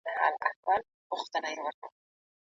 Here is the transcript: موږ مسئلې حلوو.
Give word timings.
موږ 0.67 0.83
مسئلې 1.09 1.51
حلوو. 1.57 1.87